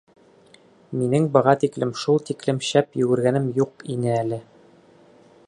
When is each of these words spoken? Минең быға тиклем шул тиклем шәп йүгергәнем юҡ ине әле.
Минең 1.01 1.27
быға 1.35 1.53
тиклем 1.65 1.91
шул 2.05 2.19
тиклем 2.31 2.63
шәп 2.71 2.99
йүгергәнем 3.03 3.49
юҡ 3.61 3.87
ине 3.99 4.13
әле. 4.25 4.43